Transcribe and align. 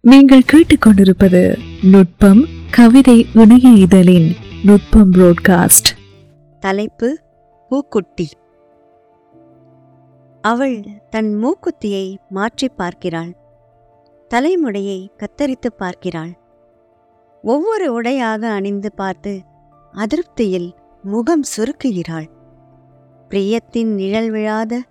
நீங்கள் 0.00 0.42
கேட்டுக்கொண்டிருப்பது 0.52 1.58
நுட்பம் 1.82 2.44
கவிதை 2.70 3.26
இணைய 3.34 3.68
இதழின் 3.68 4.34
நுட்பம் 4.64 5.12
புரோட்காஸ்ட் 5.12 5.90
தலைப்பு 6.60 7.18
பூக்குட்டி. 7.68 8.28
அவள் 10.40 10.84
தன் 11.10 11.44
மூக்குத்தியை 11.44 12.16
மாற்றிப் 12.28 12.76
பார்க்கிறாள். 12.76 13.36
தலைமுடியை 14.28 15.10
கத்தரித்து 15.16 15.70
பார்க்கிறாள். 15.76 16.38
ஒவ்வொரு 17.42 17.92
உடையாக 17.92 18.50
அணிந்து 18.50 18.92
பார்த்து 18.92 19.42
அதிருப்தியில் 19.92 20.70
முகம் 21.02 21.42
சுருக்குகிறாள். 21.56 22.26
பிரியத்தின் 23.28 23.94
நிழல் 23.94 24.30
விழாத 24.30 24.82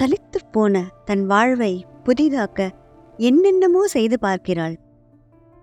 சலித்துப் 0.00 0.52
போன 0.52 0.84
தன் 1.04 1.26
வாழ்வை 1.26 1.86
புதிதாக்க 2.04 2.70
என்னென்னமோ 3.18 3.82
செய்து 3.86 4.16
பார்க்கிறாள். 4.18 4.76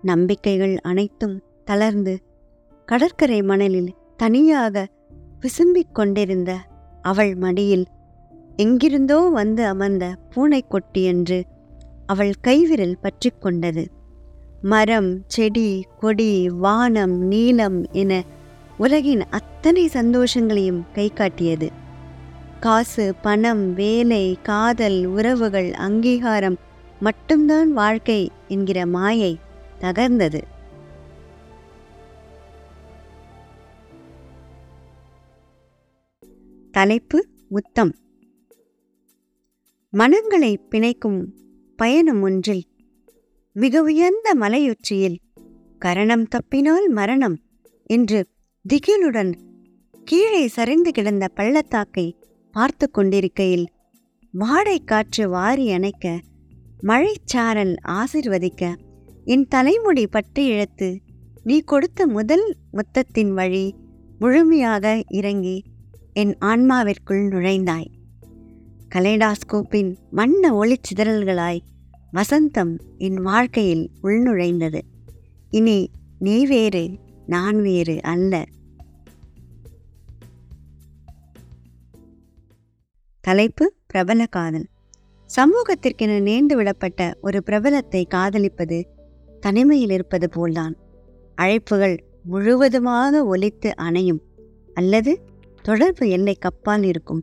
நம்பிக்கைகள் 0.02 0.74
அனைத்தும் 0.82 1.36
தளர்ந்து 1.64 2.14
கடற்கரை 2.88 3.42
மணலில் 3.42 3.90
தனியாக 4.16 4.86
விசும்பிக் 5.40 5.92
கொண்டிருந்த 5.92 6.50
அவள் 7.02 7.34
மடியில் 7.34 7.86
எங்கிருந்தோ 8.56 9.18
வந்து 9.30 9.62
அமர்ந்த 9.66 10.04
பூனைக்கொட்டி 10.34 11.02
என்று 11.04 11.38
அவள் 12.06 12.32
கைவிரல் 12.40 13.00
பற்றி 13.00 13.30
கொண்டது. 13.34 13.84
மரம் 14.62 15.10
செடி 15.26 15.68
கொடி 15.98 16.32
வானம் 16.58 17.16
நீலம் 17.22 17.78
என 17.92 18.22
உலகின் 18.76 19.22
அத்தனை 19.30 19.84
சந்தோஷங்களையும் 19.94 20.82
கை 20.92 21.06
காட்டியது 21.10 21.68
காசு 22.60 23.14
பணம் 23.22 23.74
வேலை 23.74 24.24
காதல் 24.42 25.06
உறவுகள் 25.06 25.70
அங்கீகாரம் 25.72 26.58
மட்டும்தான் 27.00 27.72
வாழ்க்கை 27.72 28.30
என்கிற 28.48 28.86
மாயை 28.86 29.38
தகர்ந்தது. 29.80 30.40
தலைப்பு 36.70 37.26
முத்தம். 37.48 37.94
மனங்களை 39.90 40.60
பிணைக்கும் 40.70 41.24
பயணம் 41.76 42.22
ஒன்றில் 42.22 42.62
மிக 43.52 43.82
உயர்ந்த 43.82 44.34
மலையுச்சியில் 44.34 45.18
கரணம் 45.78 46.26
தப்பினால் 46.28 46.88
மரணம் 46.88 47.36
என்று 47.86 48.28
திகிலுடன் 48.64 49.32
கீழே 50.04 50.48
சரிந்து 50.48 50.90
கிடந்த 50.92 51.28
பள்ளத்தாக்கை 51.28 52.16
பார்த்து 52.52 52.90
கொண்டிருக்கையில் 52.90 53.66
வாடை 54.32 54.78
காற்று 54.84 55.28
வாரி 55.28 55.72
அணைக்க 55.72 56.18
மழைச்சாரல் 56.82 57.74
ஆசிர்வதிக்க. 57.88 58.76
என் 59.24 59.48
தலைமுடி 59.48 60.06
பற்றி 60.06 60.46
இழுத்து 60.46 61.00
நீ 61.42 61.60
கொடுத்த 61.60 62.06
முதல் 62.06 62.56
முத்தத்தின் 62.72 63.32
வழி 63.32 63.74
முழுமையாக 64.18 65.02
இறங்கி 65.08 65.62
என் 66.12 66.36
ஆன்மாவிற்குள் 66.40 67.28
நுழைந்தாய். 67.28 67.86
கலைடாஸ்கோப்பின் 68.94 69.96
வண்ண 70.10 70.52
ஒளிச்சிதறல்களாய் 70.52 71.60
வசந்தம் 72.12 72.78
என் 72.98 73.14
வாழ்க்கையில் 73.14 73.90
உள்நுழைந்தது. 74.02 74.80
இனி 75.50 75.90
நீ 76.18 76.46
வேறு 76.46 76.98
நான் 77.26 77.62
வேறு 77.62 78.02
அல்ல. 78.02 78.44
தலைப்பு 83.20 83.74
பிரபல 83.86 84.26
காதல். 84.26 84.66
சமூகத்திற்கென 85.36 86.12
நேர்ந்து 86.20 86.54
விடப்பட்ட 86.54 87.14
ஒரு 87.20 87.42
பிரபலத்தை 87.42 88.06
காதலிப்பது 88.14 88.86
தனிமையில் 89.40 89.90
இருப்பது 89.90 90.28
போல்தான். 90.28 90.76
அழைப்புகள் 91.36 91.98
முழுவதுமாக 92.22 93.36
ஒலித்து 93.36 93.70
அணையும் 93.76 94.20
அல்லது 94.74 95.20
தொடர்பு 95.62 96.08
எல்லை 96.08 96.38
கப்பால் 96.38 96.82
இருக்கும். 96.82 97.22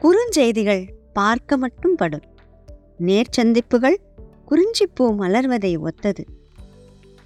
குறுஞ்செய்திகள் 0.00 0.88
பார்க்க 1.12 1.56
மட்டும் 1.56 1.94
படும். 1.94 2.22
நேர்ச்சந்திப்புகள் 2.98 3.96
குறிஞ்சிப்பூ 4.48 5.06
மலர்வதை 5.18 5.78
ஒத்தது. 5.78 6.24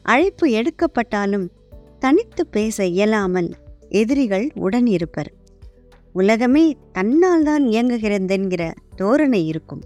அழைப்பு 0.03 0.49
எடுக்கப்பட்டாலும் 0.49 1.49
தனித்து 1.99 2.47
பேச 2.47 2.87
இயலாமல் 2.87 3.51
எதிரிகள் 3.89 4.51
உடன் 4.55 4.87
இருப்பர். 4.87 5.33
உலகமே 6.13 6.77
தன்னால் 6.93 7.43
தான் 7.43 7.65
இயங்குகிறதென்கிற 7.65 8.73
தோரணை 8.97 9.47
இருக்கும். 9.47 9.83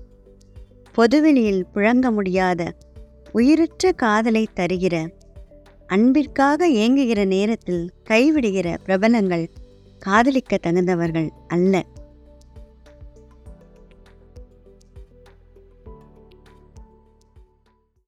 பொதுவெளியில் 0.98 1.66
புழங்க 1.74 2.06
முடியாத 2.10 2.62
உயிரற்ற 3.32 3.92
காதலை 3.92 4.42
தருகிற 4.56 4.94
அன்பிற்காக 5.86 6.68
ஏங்குகிற 6.68 7.20
நேரத்தில் 7.26 7.84
கைவிடுகிற 8.08 8.68
பிரபலங்கள் 8.84 9.44
காதலிக்க 10.02 10.58
தகுந்தவர்கள் 10.62 11.28
அல்ல. 11.48 11.84